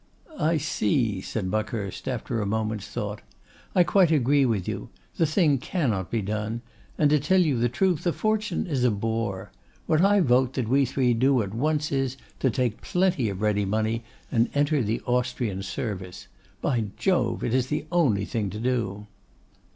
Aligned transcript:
'I 0.39 0.57
see,' 0.57 1.21
said 1.21 1.51
Buckhurst, 1.51 2.07
after 2.07 2.41
a 2.41 2.45
moment's 2.47 2.87
thought, 2.87 3.21
'I 3.75 3.83
quite 3.83 4.11
agree 4.11 4.47
with 4.47 4.67
you. 4.67 4.89
The 5.17 5.27
thing 5.27 5.59
cannot 5.59 6.09
be 6.09 6.23
done; 6.23 6.63
and, 6.97 7.11
to 7.11 7.19
tell 7.19 7.39
you 7.39 7.59
the 7.59 7.69
truth, 7.69 8.07
a 8.07 8.11
fortune 8.11 8.65
is 8.65 8.83
a 8.83 8.89
bore. 8.89 9.51
What 9.85 10.01
I 10.01 10.19
vote 10.19 10.53
that 10.53 10.67
we 10.67 10.85
three 10.85 11.13
do 11.13 11.43
at 11.43 11.53
once 11.53 11.91
is, 11.91 12.17
to 12.39 12.49
take 12.49 12.81
plenty 12.81 13.29
of 13.29 13.43
ready 13.43 13.63
money, 13.63 14.03
and 14.31 14.49
enter 14.55 14.81
the 14.81 15.01
Austrian 15.01 15.61
service. 15.61 16.25
By 16.63 16.85
Jove! 16.97 17.43
it 17.43 17.53
is 17.53 17.67
the 17.67 17.85
only 17.91 18.25
thing 18.25 18.49
to 18.49 18.59
do. 18.59 19.05